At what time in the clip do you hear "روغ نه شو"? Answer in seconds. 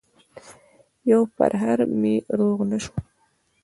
2.39-2.93